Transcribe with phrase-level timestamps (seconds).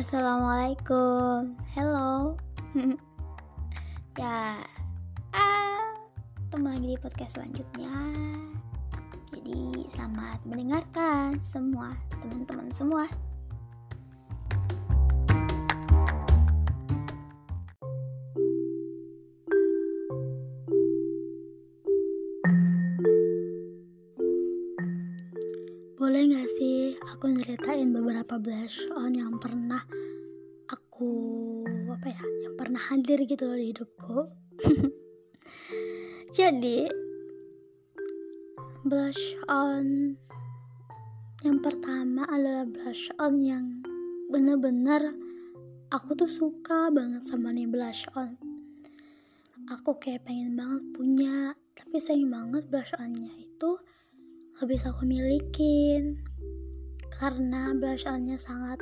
[0.00, 2.32] Assalamualaikum, hello.
[4.16, 4.56] ya,
[5.36, 5.92] ah,
[6.48, 7.92] ketemu lagi di podcast selanjutnya.
[9.28, 13.04] Jadi selamat mendengarkan semua teman-teman semua.
[27.20, 29.84] Aku ceritain beberapa blush on yang pernah
[30.72, 31.60] aku
[31.92, 34.24] apa ya, yang pernah hadir gitu loh di hidupku.
[36.40, 36.88] Jadi
[38.88, 40.16] blush on
[41.44, 43.84] yang pertama adalah blush on yang
[44.32, 45.12] bener-bener
[45.92, 48.32] aku tuh suka banget sama nih blush on.
[49.68, 53.76] Aku kayak pengen banget punya, tapi sayang banget blush onnya itu
[54.56, 56.29] gak bisa aku milikin
[57.20, 58.80] karena blush onnya sangat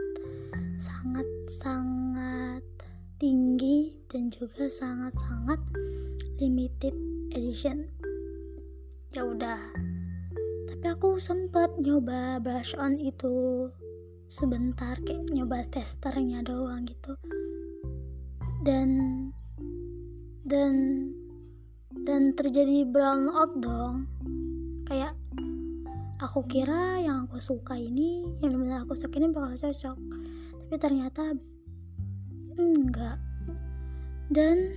[0.78, 2.62] sangat sangat
[3.18, 5.58] tinggi dan juga sangat sangat
[6.38, 6.94] limited
[7.34, 7.90] edition.
[9.10, 9.58] Ya udah.
[10.70, 13.66] Tapi aku sempat nyoba blush on itu
[14.30, 17.18] sebentar kayak nyoba testernya doang gitu.
[18.62, 18.94] Dan
[20.46, 20.74] dan
[22.06, 24.06] dan terjadi brown out dong
[26.28, 29.96] aku kira yang aku suka ini yang benar-benar aku suka ini bakal cocok.
[30.68, 31.32] Tapi ternyata
[32.60, 33.16] enggak.
[34.28, 34.76] Dan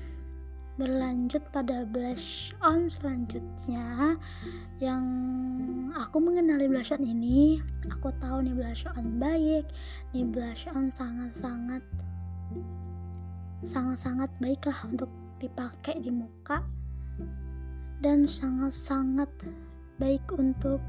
[0.80, 4.16] berlanjut pada blush on selanjutnya
[4.80, 5.04] yang
[5.92, 7.60] aku mengenali blush on ini
[7.92, 9.68] aku tahu nih blush on baik
[10.16, 11.84] nih blush on sangat-sangat
[13.68, 15.12] sangat-sangat baik lah untuk
[15.44, 16.64] dipakai di muka
[18.00, 19.30] dan sangat-sangat
[20.00, 20.82] baik untuk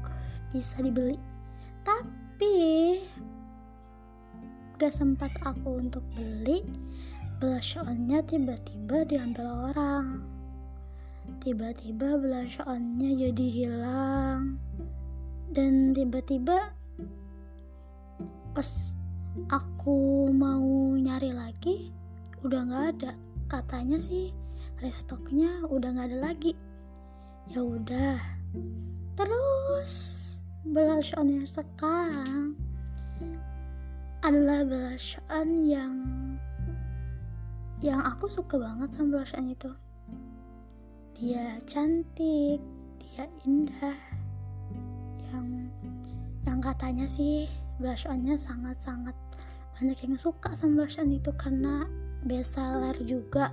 [0.53, 1.17] bisa dibeli.
[1.81, 2.55] Tapi
[4.77, 6.61] gak sempat aku untuk beli
[7.43, 10.23] blush onnya tiba-tiba diambil orang.
[11.43, 14.55] Tiba-tiba blush onnya jadi hilang.
[15.51, 16.71] Dan tiba-tiba
[18.53, 18.93] pas
[19.49, 21.91] aku mau nyari lagi
[22.47, 23.11] udah nggak ada.
[23.51, 24.31] Katanya sih
[24.79, 26.55] restoknya udah nggak ada lagi.
[27.51, 28.23] Ya udah
[29.19, 30.22] terus
[31.19, 32.55] on yang sekarang
[34.23, 34.63] adalah
[35.27, 35.93] on yang
[37.83, 39.71] yang aku suka banget sama on itu.
[41.19, 42.63] Dia cantik
[42.95, 43.99] dia indah
[45.35, 45.67] yang
[46.47, 47.51] yang katanya sih
[47.83, 49.15] blush onnya sangat-sangat
[49.75, 51.83] banyak yang suka sama blush on itu karena
[52.23, 53.51] bestseller juga.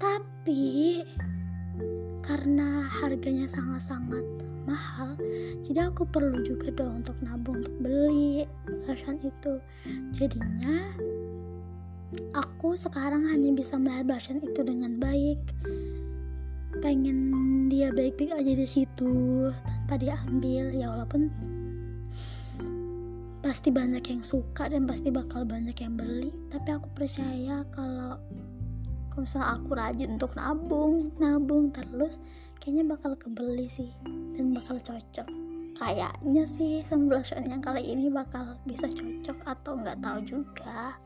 [0.00, 1.04] Tapi
[2.24, 5.14] karena harganya sangat-sangat mahal.
[5.64, 8.44] Jadi aku perlu juga dong untuk nabung untuk beli
[8.84, 9.62] blushan itu.
[10.18, 10.92] Jadinya
[12.34, 15.40] aku sekarang hanya bisa melihat blushan itu dengan baik.
[16.82, 17.32] Pengen
[17.72, 20.74] dia baik-baik aja di situ tanpa diambil.
[20.74, 21.30] Ya walaupun
[23.46, 26.34] pasti banyak yang suka dan pasti bakal banyak yang beli.
[26.50, 28.18] Tapi aku percaya kalau
[29.16, 32.20] kalau misalnya aku rajin untuk nabung nabung terus
[32.60, 33.88] kayaknya bakal kebeli sih
[34.36, 35.24] dan bakal cocok.
[35.80, 41.00] Kayaknya sih sama blush on yang kali ini bakal bisa cocok atau nggak tahu juga